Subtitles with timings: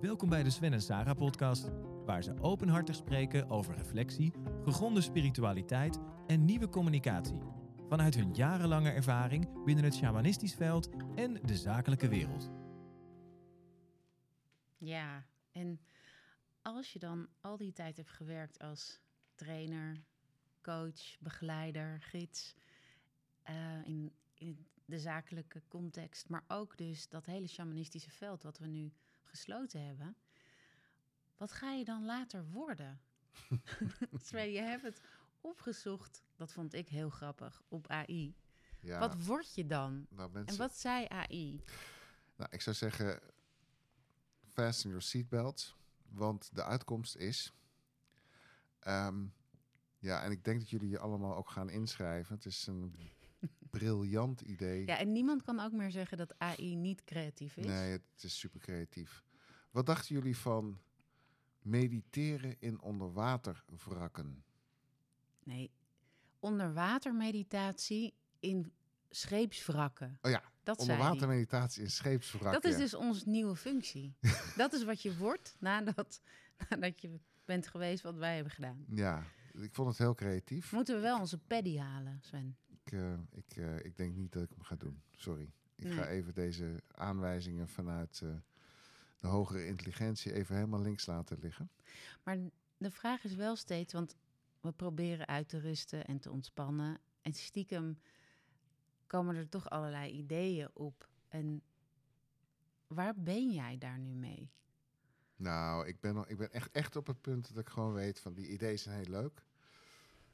[0.00, 1.70] Welkom bij de Sven en Sarah podcast,
[2.04, 4.32] waar ze openhartig spreken over reflectie,
[4.64, 7.40] gegronde spiritualiteit en nieuwe communicatie.
[7.88, 12.50] Vanuit hun jarenlange ervaring binnen het shamanistisch veld en de zakelijke wereld.
[14.78, 15.80] Ja, en
[16.62, 19.00] als je dan al die tijd hebt gewerkt als
[19.34, 20.04] trainer,
[20.62, 22.54] coach, begeleider, gids
[23.50, 28.66] uh, in, in de zakelijke context, maar ook dus dat hele shamanistische veld wat we
[28.66, 28.92] nu
[29.34, 30.16] gesloten hebben.
[31.36, 33.00] Wat ga je dan later worden?
[34.26, 35.00] Sven, je hebt het
[35.40, 38.34] opgezocht, dat vond ik heel grappig, op AI.
[38.80, 40.06] Ja, wat word je dan?
[40.10, 40.52] Nou, mensen...
[40.52, 41.62] En wat zei AI?
[42.36, 43.20] Nou, ik zou zeggen,
[44.52, 45.76] fasten your seatbelts.
[46.08, 47.52] Want de uitkomst is...
[48.86, 49.32] Um,
[49.98, 52.34] ja, en ik denk dat jullie je allemaal ook gaan inschrijven.
[52.34, 52.94] Het is een
[53.70, 54.86] briljant idee.
[54.86, 57.66] Ja, en niemand kan ook meer zeggen dat AI niet creatief is.
[57.66, 59.23] Nee, het is super creatief.
[59.74, 60.78] Wat dachten jullie van
[61.62, 64.44] mediteren in onderwaterwrakken?
[65.42, 65.70] Nee,
[66.38, 68.72] onderwatermeditatie in
[69.10, 70.18] scheepswrakken.
[70.22, 72.62] Oh ja, dat onderwatermeditatie in scheepswrakken.
[72.62, 74.16] Dat is dus onze nieuwe functie.
[74.56, 76.20] dat is wat je wordt nadat,
[76.68, 78.84] nadat je bent geweest wat wij hebben gedaan.
[78.88, 80.72] Ja, ik vond het heel creatief.
[80.72, 82.56] Moeten we wel onze paddy halen, Sven?
[82.66, 85.02] Ik, uh, ik, uh, ik denk niet dat ik hem ga doen.
[85.12, 85.52] Sorry.
[85.76, 88.34] Ik ga even deze aanwijzingen vanuit uh,
[89.24, 91.70] de hogere intelligentie even helemaal links laten liggen.
[92.22, 92.38] Maar
[92.76, 94.16] de vraag is wel steeds, want
[94.60, 96.98] we proberen uit te rusten en te ontspannen.
[97.22, 97.98] En stiekem
[99.06, 101.08] komen er toch allerlei ideeën op.
[101.28, 101.62] En
[102.86, 104.50] waar ben jij daar nu mee?
[105.36, 108.20] Nou, ik ben, al, ik ben echt, echt op het punt dat ik gewoon weet
[108.20, 109.44] van die ideeën zijn heel leuk.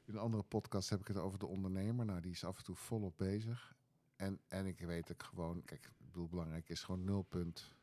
[0.05, 2.05] In een andere podcast heb ik het over de ondernemer.
[2.05, 3.75] Nou, die is af en toe volop bezig.
[4.15, 7.79] En, en ik weet dat ik gewoon, kijk, ik bedoel, belangrijk is gewoon nulpunt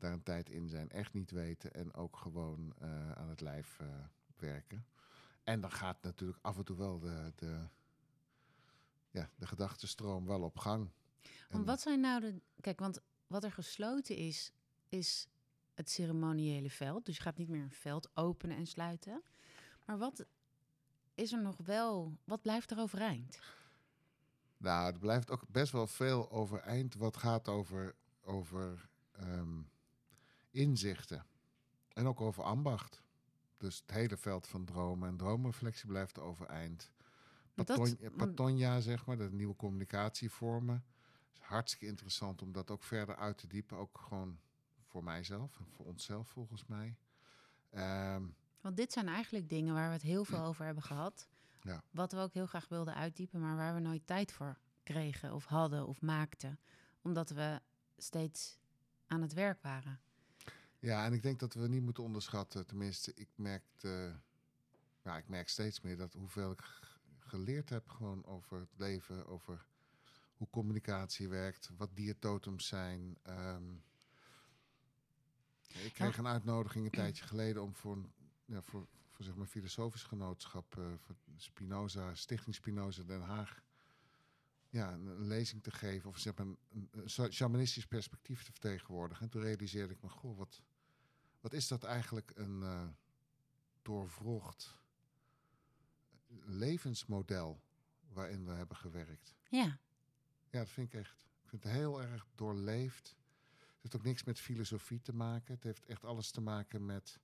[0.00, 0.90] daar een tijd in zijn.
[0.90, 3.88] Echt niet weten en ook gewoon uh, aan het lijf uh,
[4.36, 4.86] werken.
[5.44, 7.66] En dan gaat natuurlijk af en toe wel de, de,
[9.10, 10.90] ja, de gedachtenstroom wel op gang.
[11.50, 12.40] Want wat zijn nou de.
[12.60, 14.52] Kijk, want wat er gesloten is,
[14.88, 15.28] is
[15.74, 17.06] het ceremoniële veld.
[17.06, 19.22] Dus je gaat niet meer een veld openen en sluiten.
[19.86, 20.24] Maar wat
[21.14, 23.40] is er nog wel, wat blijft er overeind?
[24.56, 28.88] Nou, er blijft ook best wel veel overeind wat gaat over, over
[29.20, 29.70] um,
[30.50, 31.26] inzichten.
[31.92, 33.02] En ook over ambacht.
[33.56, 36.92] Dus het hele veld van dromen en droomreflectie blijft overeind.
[37.54, 40.84] Paton, zeg maar, de nieuwe communicatievormen.
[41.32, 43.76] is hartstikke interessant om dat ook verder uit te diepen.
[43.76, 44.38] Ook gewoon
[44.82, 46.96] voor mijzelf en voor onszelf volgens mij.
[48.14, 51.28] Um, Want dit zijn eigenlijk dingen waar we het heel veel over hebben gehad.
[51.62, 51.82] Ja.
[51.90, 55.44] Wat we ook heel graag wilden uitdiepen, maar waar we nooit tijd voor kregen of
[55.44, 56.58] hadden of maakten.
[57.02, 57.60] Omdat we
[57.96, 58.58] steeds
[59.06, 60.00] aan het werk waren.
[60.80, 62.66] Ja, en ik denk dat we niet moeten onderschatten.
[62.66, 63.64] Tenminste, ik merk,
[65.02, 66.62] ja, ik merk steeds meer dat hoeveel ik
[67.18, 69.66] geleerd heb gewoon over het leven, over
[70.36, 73.18] hoe communicatie werkt, wat diertotems zijn.
[73.28, 73.82] Um,
[75.68, 77.98] ik kreeg een uitnodiging een tijdje geleden om voor,
[78.44, 83.62] ja, voor, voor zeg maar filosofisch genootschap, uh, voor Spinoza, Stichting Spinoza Den Haag,
[84.68, 89.24] ja, een, lezing te geven of zeg maar een, een, shamanistisch perspectief te vertegenwoordigen.
[89.24, 90.62] En toen realiseerde ik me, goh, wat,
[91.40, 92.88] wat is dat eigenlijk een uh,
[93.82, 94.78] doorvrocht
[96.44, 97.60] levensmodel
[98.08, 99.34] waarin we hebben gewerkt.
[99.48, 99.78] Ja.
[100.50, 101.28] Ja, dat vind ik echt.
[101.42, 103.16] Ik vind het heel erg doorleefd.
[103.58, 105.54] Het heeft ook niks met filosofie te maken.
[105.54, 107.18] Het heeft echt alles te maken met...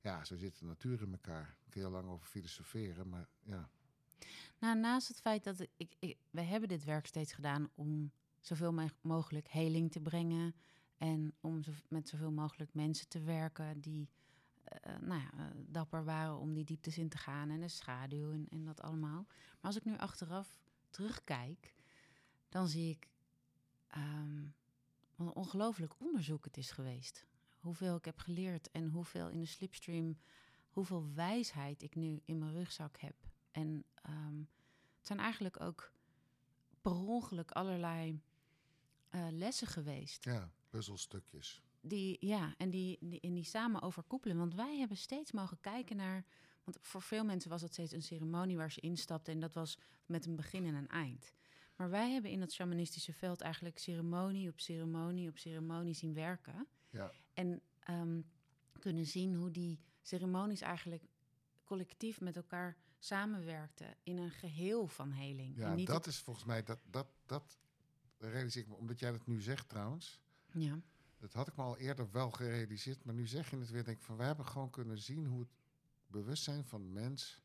[0.00, 1.56] Ja, zo zit de natuur in elkaar.
[1.64, 3.70] Ik kan heel lang over filosoferen, maar ja.
[4.58, 8.90] Nou, naast het feit dat ik, ik, we hebben dit werk steeds gedaan om zoveel
[9.00, 10.54] mogelijk heling te brengen
[10.98, 14.08] en om zo, met zoveel mogelijk mensen te werken die
[14.86, 18.32] uh, nou ja, eh, dapper waren om die dieptes in te gaan en de schaduw
[18.32, 19.26] en, en dat allemaal.
[19.26, 20.60] Maar als ik nu achteraf
[20.90, 21.74] terugkijk,
[22.48, 23.08] dan zie ik
[23.96, 24.54] um,
[25.16, 27.26] wat een ongelooflijk onderzoek het is geweest.
[27.60, 30.18] Hoeveel ik heb geleerd en hoeveel in de slipstream,
[30.70, 33.16] hoeveel wijsheid ik nu in mijn rugzak heb.
[33.50, 34.48] En um,
[34.96, 35.92] het zijn eigenlijk ook
[36.82, 38.20] per ongeluk allerlei
[39.30, 40.24] lessen geweest.
[40.24, 44.36] Ja, puzzelstukjes die, ja, en die, die, en die samen overkoepelen.
[44.36, 46.24] Want wij hebben steeds mogen kijken naar.
[46.64, 49.32] Want voor veel mensen was het steeds een ceremonie waar ze instapten.
[49.32, 51.32] En dat was met een begin en een eind.
[51.76, 56.66] Maar wij hebben in dat shamanistische veld eigenlijk ceremonie op ceremonie op ceremonie zien werken.
[56.90, 57.12] Ja.
[57.32, 58.30] En um,
[58.78, 61.02] kunnen zien hoe die ceremonies eigenlijk
[61.64, 65.56] collectief met elkaar samenwerkten in een geheel van heling.
[65.56, 67.58] Ja, niet dat is volgens mij dat, dat, dat
[68.18, 70.20] realiseer ik me, omdat jij dat nu zegt trouwens.
[70.52, 70.80] Ja
[71.18, 73.84] Dat had ik me al eerder wel gerealiseerd, maar nu zeg je het weer.
[73.84, 75.50] Denk ik van, we hebben gewoon kunnen zien hoe het
[76.06, 77.42] bewustzijn van de mens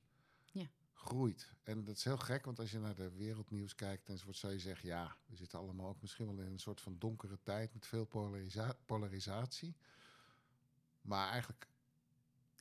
[0.52, 0.68] Ja.
[0.94, 1.54] groeit.
[1.64, 4.60] En dat is heel gek, want als je naar de wereldnieuws kijkt enzovoort, zou je
[4.60, 7.86] zeggen, ja, we zitten allemaal ook misschien wel in een soort van donkere tijd met
[7.86, 9.76] veel polarisa- polarisatie.
[11.02, 11.68] Maar eigenlijk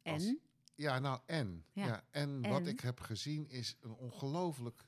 [0.03, 0.41] Als- En?
[0.75, 1.65] ja, nou en.
[1.73, 1.87] Ja.
[1.87, 2.67] Ja, en, wat en?
[2.67, 4.85] ik heb gezien is een ongelooflijk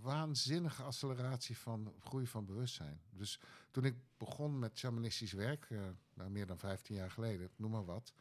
[0.00, 3.00] waanzinnige acceleratie van groei van bewustzijn.
[3.10, 3.40] Dus
[3.70, 5.80] toen ik begon met shamanistisch werk, eh,
[6.14, 8.12] nou, meer dan 15 jaar geleden, noem maar wat.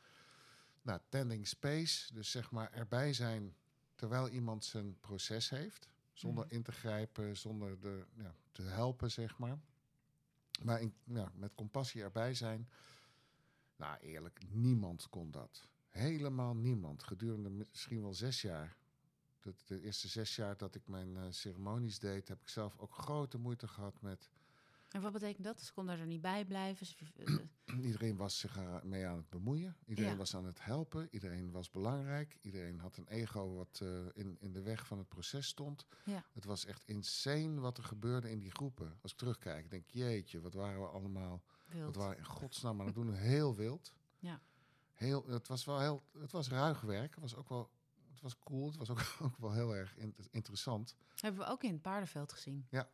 [0.81, 3.55] Nou, tending space, dus zeg maar erbij zijn
[3.95, 5.89] terwijl iemand zijn proces heeft.
[6.13, 6.53] Zonder Mhm.
[6.53, 9.59] in te grijpen, zonder de, ja, te helpen, zeg maar.
[10.63, 12.69] Maar in, ja, met compassie erbij zijn.
[13.75, 15.67] Nou, eerlijk, niemand kon dat.
[15.87, 17.03] Helemaal niemand.
[17.03, 18.77] Gedurende misschien wel zes jaar.
[19.45, 22.93] De, de eerste zes jaar dat ik mijn eh, ceremonies deed, heb ik zelf ook
[22.93, 24.29] grote moeite gehad met.
[24.89, 25.61] En wat betekent dat?
[25.61, 26.87] Ze konden er niet bij blijven.
[27.15, 27.35] Eh,
[27.85, 29.75] Iedereen was zich mee aan het bemoeien.
[29.85, 30.17] Iedereen Ja.
[30.17, 31.07] was aan het helpen.
[31.11, 32.37] Iedereen was belangrijk.
[32.41, 35.85] Iedereen had een ego wat eh, in, in de weg van het proces stond.
[36.05, 36.23] Ja.
[36.33, 38.97] Het was echt insane wat er gebeurde in die groepen.
[39.01, 41.85] Als ik terugkijk, denk ik, jeetje, wat waren we allemaal wild.
[41.93, 43.13] Dat waren in godsnaam aan het doen.
[43.13, 43.93] Heel wild.
[44.19, 44.41] Ja.
[44.93, 47.11] Heel, het was wel heel, het was ruig werk.
[47.13, 47.69] Het was ook wel,
[48.15, 48.65] het was cool.
[48.67, 50.95] Het was ook, ook wel heel erg in- interessant.
[51.15, 52.67] Hebben we ook in het paardenveld gezien.
[52.69, 52.89] Ja.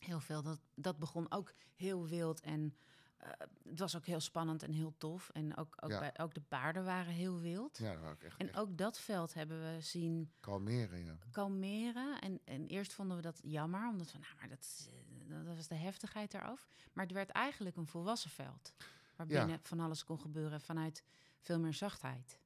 [0.00, 0.42] Heel veel.
[0.42, 2.76] Dat, dat begon ook heel wild en
[3.16, 3.30] eh,
[3.68, 5.30] het was ook heel spannend en heel tof.
[5.30, 5.98] En ook, ook, Ja.
[5.98, 7.78] bij, ook de paarden waren heel wild.
[7.78, 11.04] Ja, dat was echt, En echt ook dat veld hebben we zien kalmeren.
[11.04, 11.18] Ja.
[11.30, 12.20] kalmeren.
[12.20, 14.88] En, en eerst vonden we dat jammer, omdat we, nou, maar dat,
[15.28, 16.66] eh, dat was de heftigheid eraf.
[16.92, 18.72] Maar het werd eigenlijk een volwassen veld.
[19.16, 21.02] Waarbinnen van alles kon gebeuren vanuit
[21.40, 22.38] veel meer zachtheid.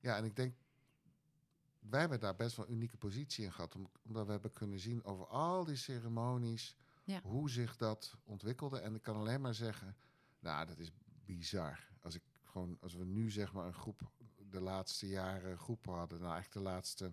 [0.00, 0.56] ja, en ik denk,
[1.90, 3.74] wij hebben daar best wel een unieke positie in gehad.
[3.74, 7.20] om- Omdat we hebben kunnen zien over al die ceremonies, Ja.
[7.22, 8.78] hoe zich dat ontwikkelde.
[8.78, 9.96] En ik kan alleen maar zeggen,
[10.38, 10.90] nou, dat is
[11.24, 11.88] bizar.
[12.00, 14.10] Als, ik gewoon, als we nu zeg maar een groep,
[14.50, 17.12] de laatste jaren groepen hadden, nou eigenlijk de laatste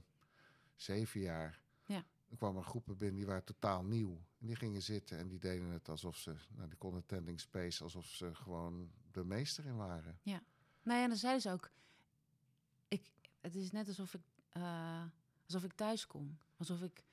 [0.76, 1.62] zeven jaar.
[1.86, 2.06] Ja.
[2.28, 4.22] Dan kwamen groepen binnen die waren totaal nieuw.
[4.40, 7.84] En die gingen zitten en die deden het alsof ze, nou, die konden tending space,
[7.84, 10.20] alsof ze gewoon de meester in waren.
[10.24, 11.72] Nou ja, en dan zeiden ze ook...
[12.88, 13.12] Ik,
[13.42, 15.04] het is net alsof ik, eh,
[15.46, 16.38] alsof ik thuis kom.
[16.58, 17.04] Alsof ik,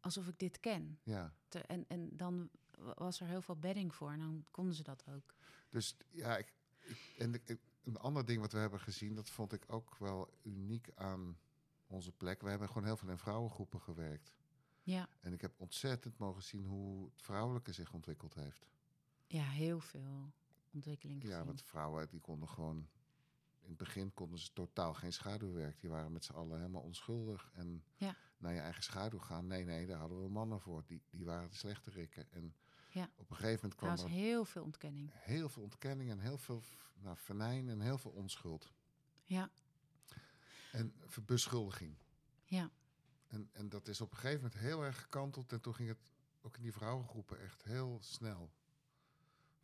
[0.00, 0.98] alsof ik dit ken.
[1.02, 1.34] Ja.
[1.48, 4.10] Te- en, en dan wa- was er heel veel bedding voor.
[4.12, 5.34] En dan konden ze dat ook.
[5.70, 9.52] Dus ja, ik, ik- en ik- een ander ding wat we hebben gezien, dat vond
[9.52, 11.38] ik ook wel uniek aan
[11.86, 12.40] onze plek.
[12.42, 14.32] We hebben gewoon heel veel in vrouwengroepen gewerkt.
[14.82, 18.66] Ja, En ik heb ontzettend mogen zien hoe het vrouwelijke zich ontwikkeld heeft.
[19.26, 20.32] ja heel veel
[20.72, 21.44] ontwikkeling Ja, gezien.
[21.46, 22.88] want vrouwen die konden gewoon...
[23.64, 25.80] In het begin konden ze totaal geen schaduwwerk.
[25.80, 27.50] Die waren met z'n allen helemaal onschuldig.
[27.54, 28.16] En Ja.
[28.36, 29.46] naar je eigen schaduw gaan.
[29.46, 30.82] Nee, nee, daar hadden we mannen voor.
[30.86, 32.16] Die, die waren de slechterik.
[32.16, 32.54] En
[32.90, 33.10] Ja.
[33.16, 35.10] op een gegeven moment Er kwam was er heel veel ontkenning.
[35.12, 36.62] heel veel ontkenning en heel veel
[36.94, 38.72] nou, venijn en heel veel onschuld.
[39.24, 39.50] Ja,
[40.72, 41.96] En ver- beschuldiging.
[42.44, 42.70] ja.
[43.26, 45.52] En, en dat is op een gegeven moment heel erg gekanteld.
[45.52, 46.12] En toen ging het
[46.42, 48.50] ook in die vrouwengroepen echt heel snel.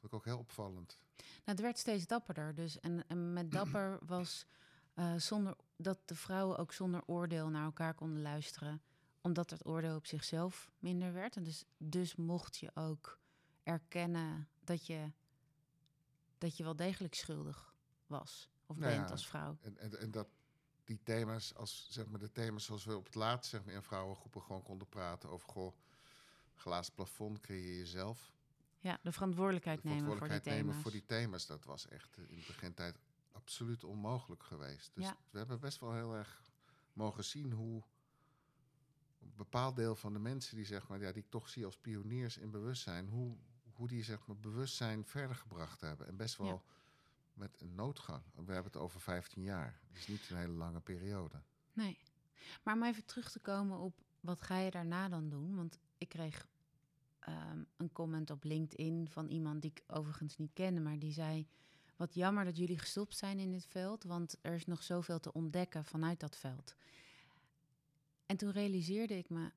[0.00, 0.99] Vond ik ook heel opvallend.
[1.17, 2.55] Nou, het werd steeds dapperder.
[2.55, 4.47] Dus, en, en met dapper was
[4.94, 8.82] eh, zonder, dat de vrouwen ook zonder oordeel naar elkaar konden luisteren.
[9.20, 11.37] Omdat het oordeel op zichzelf minder werd.
[11.37, 13.19] En dus, dus mocht je ook
[13.62, 15.12] erkennen dat je,
[16.38, 17.75] dat je wel degelijk schuldig
[18.07, 18.50] was.
[18.66, 19.59] Of Nou bent ja, als vrouw.
[19.61, 20.28] En, en, en dat
[20.85, 23.83] die thema's, als zeg maar de thema's zoals we op het laatst zeg maar, in
[23.83, 25.75] vrouwengroepen gewoon konden praten over goh,
[26.54, 28.33] glazen plafond creëer jezelf.
[28.80, 30.66] Ja, de verantwoordelijkheid De nemen voor die verantwoordelijkheid thema's.
[30.66, 32.99] nemen voor die thema's, dat was echt eh, in de begintijd
[33.32, 34.90] absoluut onmogelijk geweest.
[34.94, 35.16] Dus Ja.
[35.30, 36.42] we hebben best wel heel erg
[36.92, 37.82] mogen zien hoe
[39.20, 41.76] een bepaald deel van de mensen die zeg maar, ja, die ik toch zie als
[41.76, 43.37] pioniers in bewustzijn, hoe,
[43.72, 46.06] hoe die zeg maar bewustzijn verder gebracht hebben.
[46.06, 46.60] En best wel Ja.
[47.32, 48.22] met een noodgang.
[48.34, 49.80] We hebben het over 15 jaar.
[49.88, 51.42] Het is niet een hele lange periode.
[51.72, 51.99] Nee.
[52.62, 55.56] Maar om even terug te komen op wat ga je daarna dan doen?
[55.56, 56.46] Want ik kreeg
[57.21, 61.47] ehm, een comment op LinkedIn van iemand die ik overigens niet kende, maar die zei:
[61.97, 65.33] Wat jammer dat jullie gestopt zijn in dit veld, want er is nog zoveel te
[65.33, 66.75] ontdekken vanuit dat veld.
[68.27, 69.50] En toen realiseerde ik me,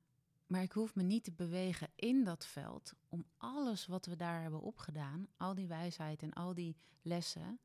[0.46, 4.42] maar ik hoef me niet te bewegen in dat veld om alles wat we daar
[4.42, 7.60] hebben opgedaan, al die wijsheid en al die lessen,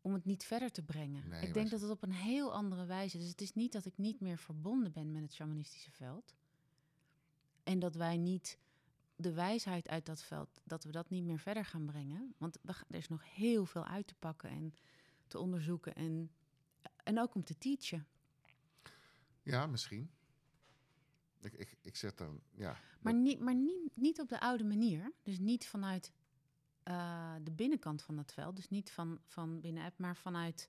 [0.00, 1.28] om het niet verder te brengen.
[1.28, 3.18] Nee, ik denk dat het op een heel andere wijze.
[3.18, 6.34] Dus het is niet dat ik niet meer verbonden ben met het shamanistische veld.
[7.62, 8.58] En dat wij niet
[9.16, 12.34] de wijsheid uit dat veld, dat we dat niet meer verder gaan brengen.
[12.38, 14.74] Want we er is nog heel veel uit te pakken en
[15.26, 15.94] te onderzoeken.
[15.94, 16.30] En,
[17.04, 18.06] en ook om te teachen.
[19.42, 20.10] Ja, misschien.
[21.40, 22.76] Ik, ik, ik zet dan, ja.
[23.00, 25.12] Maar, niet, maar niet, niet op de oude manier.
[25.22, 26.12] Dus niet vanuit
[26.82, 28.56] eh, de binnenkant van dat veld.
[28.56, 30.68] Dus niet van, van binnenuit, maar vanuit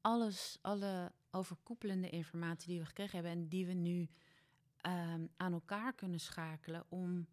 [0.00, 4.08] alles, alle overkoepelende informatie die we gekregen hebben en die we nu
[4.84, 7.26] ehm, aan elkaar kunnen schakelen om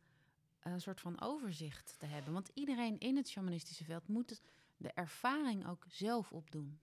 [0.60, 2.34] een soort van overzicht te hebben.
[2.34, 4.42] Want iedereen in het shamanistische veld moet
[4.78, 6.80] de ervaring ook zelf opdoen.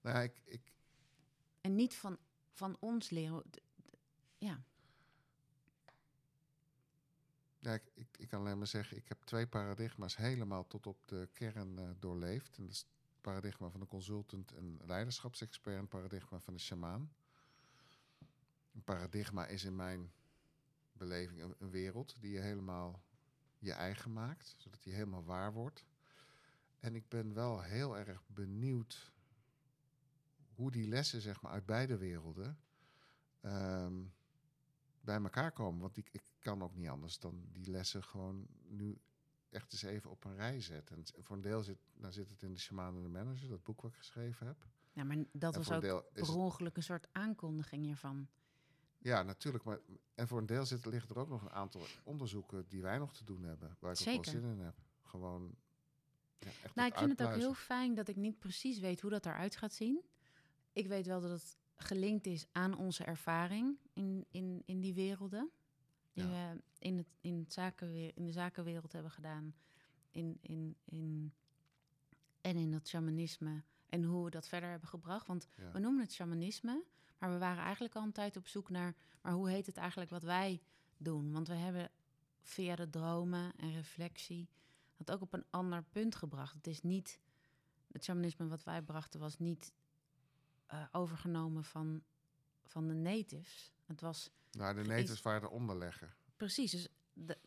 [0.00, 0.72] Nou ja, ik, ik,
[1.60, 2.18] En niet van,
[2.52, 3.42] van ons leren.
[4.38, 4.62] Ja,
[7.60, 11.08] Ja, ik, ik, ik kan alleen maar zeggen, ik heb twee paradigma's helemaal tot op
[11.08, 12.56] de kern eh, doorleefd.
[12.56, 12.88] En dat is het
[13.20, 17.12] paradigma van de consultant en leiderschapsexpert en het paradigma van de shamaan.
[18.80, 20.12] Een paradigma is in mijn
[20.92, 23.02] beleving een, een wereld die je helemaal
[23.58, 25.84] je eigen maakt, zodat die helemaal waar wordt.
[26.78, 29.12] En ik ben wel heel erg benieuwd
[30.54, 32.58] hoe die lessen zeg maar, uit beide werelden
[33.40, 34.02] ehm,
[35.00, 35.80] bij elkaar komen.
[35.80, 38.98] Want ik, ik kan ook niet anders dan die lessen gewoon nu
[39.50, 40.96] echt eens even op een rij zetten.
[40.96, 43.62] En voor een deel zit, nou zit het in de Shaman en de Manager, dat
[43.62, 44.66] boek wat ik geschreven heb.
[44.92, 48.28] ja maar dat en was ook deel per ongeluk een soort aankondiging hiervan.
[49.02, 49.64] Ja, natuurlijk.
[49.64, 49.78] Maar,
[50.14, 53.12] en voor een deel zit, liggen er ook nog een aantal onderzoeken die wij nog
[53.14, 53.76] te doen hebben.
[53.78, 54.32] Waar ik ook Zeker.
[54.32, 54.74] wel zin in heb.
[55.02, 55.54] Gewoon.
[56.38, 59.00] Ja, echt Nou, het ik vind het ook heel fijn dat ik niet precies weet
[59.00, 60.02] hoe dat eruit gaat zien.
[60.72, 65.50] Ik weet wel dat het gelinkt is aan onze ervaring in, in, in die werelden.
[66.12, 66.30] Die Ja.
[66.54, 67.82] we in, het, in, het
[68.14, 69.54] in de zakenwereld hebben gedaan.
[70.10, 71.32] In, in, in,
[72.40, 73.62] en in dat shamanisme.
[73.88, 75.26] En hoe we dat verder hebben gebracht.
[75.26, 75.70] Want Ja.
[75.72, 76.82] we noemen het shamanisme.
[77.20, 78.94] Maar we waren eigenlijk al een tijd op zoek naar...
[79.20, 80.60] maar hoe heet het eigenlijk wat wij
[80.96, 81.32] doen?
[81.32, 81.90] Want we hebben
[82.42, 84.48] via de dromen en reflectie...
[84.96, 86.54] dat ook op een ander punt gebracht.
[86.54, 87.20] Het is niet...
[87.92, 89.72] Het shamanisme wat wij brachten was niet
[90.66, 92.02] eh, overgenomen van,
[92.64, 93.72] van de natives.
[93.86, 96.16] Het was Nou, de natives waren de onderlegger.
[96.36, 96.70] precies...
[96.70, 97.38] Dus de,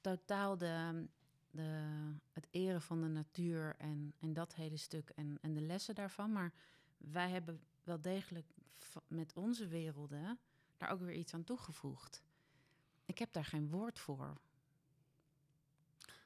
[0.00, 1.06] totaal de,
[1.50, 1.84] de,
[2.32, 6.32] het eren van de natuur en, en dat hele stuk en, en de lessen daarvan.
[6.32, 6.52] Maar
[6.96, 8.46] wij hebben wel degelijk
[9.06, 10.38] met onze werelden
[10.76, 12.22] daar ook weer iets aan toegevoegd.
[13.04, 14.40] Ik heb daar geen woord voor.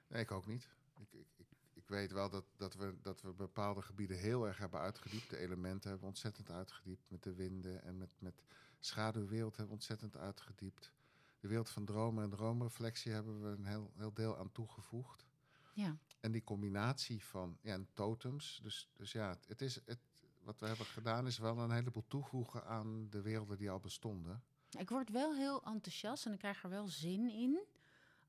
[0.07, 0.69] Nee, ik ook niet.
[0.99, 4.59] Ik, ik, ik, ik weet wel dat, dat, we, dat we bepaalde gebieden heel erg
[4.59, 5.31] hebben uitgediept.
[5.31, 7.11] De elementen hebben ontzettend uitgediept.
[7.11, 8.43] Met de winden en met, met
[8.79, 10.93] schaduwwereld hebben we ontzettend uitgediept.
[11.41, 15.27] De wereld van dromen en droomreflectie hebben we een heel, heel deel aan toegevoegd.
[15.73, 18.61] Ja, En die combinatie van ja, en totems.
[18.63, 19.99] Dus, dus ja, het is, het,
[20.43, 24.43] wat we hebben gedaan is wel een heleboel toevoegen aan de werelden die al bestonden.
[24.79, 27.65] ik word wel heel enthousiast en ik krijg er wel zin in.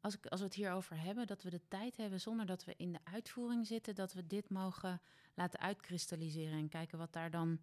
[0.01, 2.73] Als, ik, als we het hierover hebben, dat we de tijd hebben zonder dat we
[2.77, 5.01] in de uitvoering zitten, dat we dit mogen
[5.33, 7.59] laten uitkristalliseren en kijken wat daar dan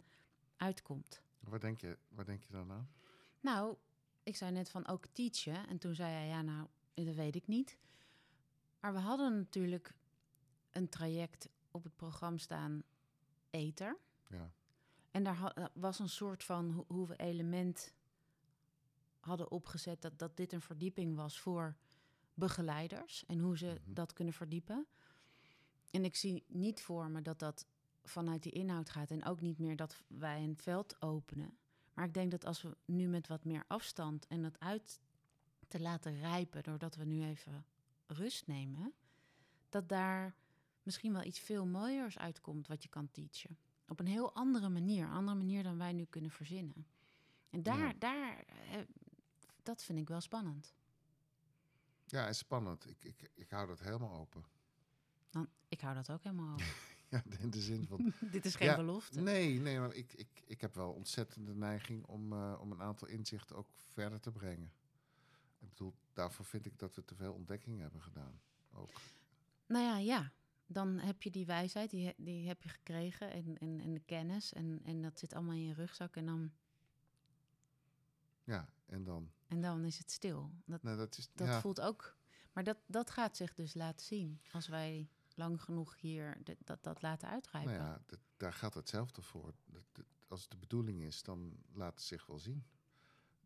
[0.57, 1.23] uitkomt.
[1.40, 2.90] Waar denk je, waar denk je dan aan?
[3.40, 3.76] Nou,
[4.23, 5.69] ik zei net van ook teachen.
[5.69, 7.78] En toen zei hij, ja, nou, dat weet ik niet.
[8.80, 9.95] Maar we hadden natuurlijk
[10.71, 12.83] een traject op het programma staan,
[13.50, 13.97] Ether.
[14.31, 14.51] Ja.
[15.11, 17.95] En daar ha- was een soort van ho- hoe we element
[19.21, 20.03] hadden opgezet...
[20.03, 21.77] Dat, dat dit een verdieping was voor
[22.35, 23.25] begeleiders...
[23.27, 23.93] en hoe ze Mhm.
[23.95, 24.87] dat kunnen verdiepen.
[25.91, 27.67] En ik zie niet voor me dat dat
[28.05, 29.11] vanuit die inhoud gaat...
[29.11, 31.59] en ook niet meer dat wij een veld openen.
[31.95, 34.27] Maar ik denk dat als we nu met wat meer afstand...
[34.27, 35.01] en dat uit
[35.69, 36.63] te laten rijpen...
[36.63, 37.65] doordat we nu even
[38.07, 38.93] rust nemen...
[39.69, 40.35] dat daar
[40.83, 43.59] misschien wel iets veel mooiers uitkomt wat je kan teachen
[43.91, 45.05] op een heel andere manier.
[45.05, 46.87] Een andere manier dan wij nu kunnen verzinnen.
[47.51, 47.95] En daar, Ja.
[47.99, 48.81] daar eh,
[49.63, 50.75] dat vind ik wel spannend.
[52.07, 52.89] Ja, en spannend.
[52.89, 54.45] Ik, ik, ik hou dat helemaal open.
[55.31, 56.89] Dan, ik hou dat ook helemaal over.
[57.11, 59.21] Ja, in de zin van Dit is geen Ja, belofte.
[59.21, 63.09] Nee, nee, maar ik, ik, ik heb wel ontzettende neiging om, eh, om een aantal
[63.09, 64.73] inzichten ook verder te brengen.
[65.59, 68.41] Ik bedoel, daarvoor vind ik dat we te veel ontdekkingen hebben gedaan.
[68.73, 69.01] Ook.
[69.67, 70.33] Nou ja, ja.
[70.73, 74.53] Dan heb je die wijsheid, die, die heb je gekregen en, en, en de kennis.
[74.53, 76.53] En, en dat zit allemaal in je rugzak en dan,
[78.45, 79.31] Ja, en dan.
[79.47, 80.53] en dan is het stil.
[80.65, 82.19] Dat, Nou, dat is, dat ja, voelt ook...
[82.53, 84.41] Maar dat, dat gaat zich dus laten zien.
[84.53, 87.73] Als wij lang genoeg hier dat, dat laten uitrijpen.
[87.73, 89.55] nou ja, dat- daar gaat hetzelfde voor.
[89.67, 92.65] Dat, dat- als het de bedoeling is, dan laat het zich wel zien.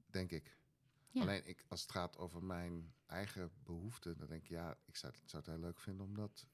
[0.07, 0.57] Denk ik.
[1.11, 1.21] Ja.
[1.21, 5.13] Alleen ik, als het gaat over mijn eigen behoeften, dan denk ik, ja, ik zou,
[5.13, 6.47] het- zou het heel leuk vinden om dat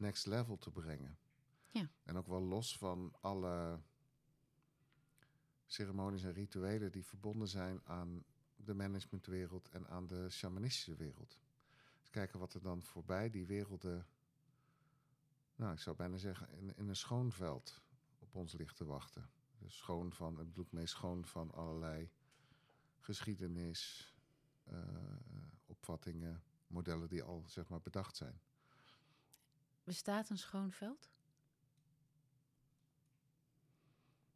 [0.00, 1.18] next level te brengen.
[1.70, 1.88] Ja.
[2.02, 3.80] En ook wel los van alle
[5.66, 8.24] ceremonies en rituelen die verbonden zijn aan
[8.56, 11.38] de managementwereld en aan de shamanistische wereld.
[12.00, 14.06] Dus kijken wat er dan voorbij die werelden,
[15.54, 17.80] nou, ik zou bijna zeggen, in, in een schoon veld
[18.18, 19.30] op ons ligt te wachten.
[19.58, 22.10] Dus schoon van, ik bedoel meest schoon van allerlei
[22.98, 24.14] geschiedenis,
[24.64, 24.78] eh,
[25.66, 28.40] opvattingen, modellen die al zeg maar bedacht zijn.
[29.84, 31.10] Bestaat een schoon veld?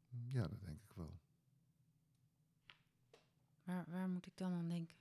[0.09, 1.21] Ja, dat denk ik wel.
[3.65, 4.97] Waar, waar moet ik dan aan denken?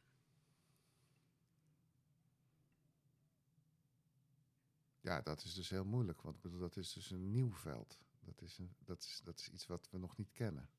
[5.02, 8.00] Ja, dat is dus heel moeilijk, want ik bedoel, dat is dus een nieuw veld.
[8.20, 10.70] Dat is, een, dat, is, dat is iets wat we nog niet kennen.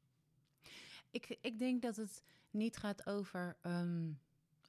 [1.11, 4.12] Ik, ik denk dat het niet gaat over ehm,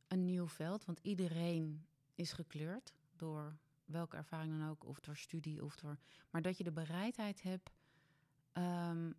[0.08, 1.86] een nieuw veld, want iedereen
[2.16, 5.98] is gekleurd door welke ervaring dan ook, of door studie of door.
[6.30, 7.72] Maar dat je de bereidheid hebt
[8.52, 9.12] ehm,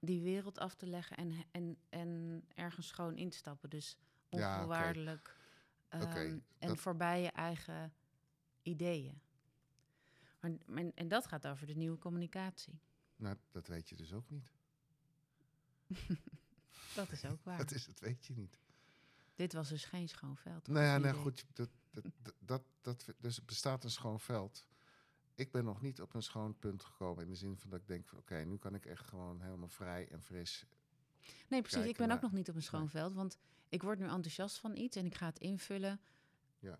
[0.00, 3.70] die wereld af te leggen en, en, en ergens gewoon in te stappen.
[3.70, 3.96] Dus
[4.28, 5.36] Ja, onvoorwaardelijk
[5.88, 7.92] ehm, en dat- voorbij je eigen
[8.62, 9.20] ideeën.
[10.40, 12.80] Maar, en, en dat gaat over de nieuwe communicatie.
[13.16, 14.52] Nou, dat weet je dus ook niet.
[16.94, 17.58] Dat is ook waar.
[17.64, 18.58] Dat is het, weet je niet.
[19.40, 20.66] Dit was dus geen schoon veld.
[20.68, 22.04] Nou ja, Goed nou goed, dat, dat,
[22.38, 24.66] dat, dat, dus er bestaat een schoon veld.
[25.34, 27.86] Ik ben nog niet op een schoon punt gekomen in de zin van dat ik
[27.86, 30.66] denk van oké, nu kan ik echt gewoon helemaal vrij en fris.
[31.48, 31.84] Nee, precies.
[31.84, 32.88] ik ben ook nog niet op een schoon Nee.
[32.88, 33.14] veld.
[33.14, 36.00] Want ik word nu enthousiast van iets en ik ga het invullen
[36.58, 36.78] Ja.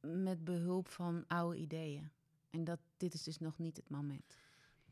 [0.00, 2.10] met behulp van oude ideeën.
[2.50, 4.36] En dat, dit is dus nog niet het moment.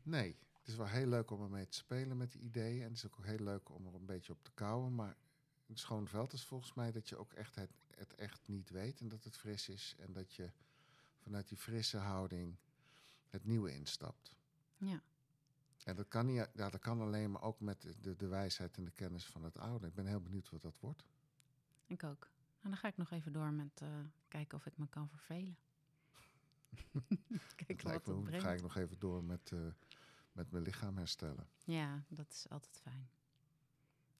[0.02, 2.82] Nee, het is wel heel leuk om ermee te spelen met die ideeën.
[2.82, 4.94] En het is ook heel leuk om er een beetje op te kouwen.
[4.94, 5.16] Maar
[5.66, 9.00] een schoon veld is volgens mij dat je ook echt het, het echt niet weet
[9.00, 9.94] en dat het fris is.
[9.98, 10.50] En dat je
[11.18, 12.56] vanuit die frisse houding
[13.28, 14.36] het nieuwe instapt.
[14.76, 15.02] Ja.
[15.84, 18.84] En dat kan, niet, ja, dat kan alleen maar ook met de- de, wijsheid en
[18.84, 19.86] de kennis van het oude.
[19.86, 21.04] Ik ben heel benieuwd wat dat wordt.
[21.86, 22.28] Ik ook.
[22.60, 23.88] En dan ga ik nog even door met eh,
[24.28, 25.56] kijken of ik me kan vervelen.
[27.66, 29.66] Lijkt wat me, ga ik nog even door met, eh,
[30.32, 31.48] met mijn lichaam herstellen.
[31.64, 33.08] Ja, dat is altijd fijn.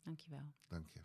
[0.03, 0.53] Dankjewel.
[0.67, 1.01] Dank je.